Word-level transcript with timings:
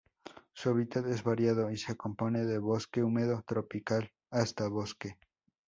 Su 0.53 0.71
hábitat 0.71 1.05
es 1.05 1.21
variado 1.23 1.69
y 1.69 1.77
se 1.77 1.95
compone 1.95 2.43
de 2.43 2.57
bosque 2.57 3.03
húmedo 3.03 3.43
tropical 3.45 4.11
hasta 4.31 4.67
bosque. 4.67 5.19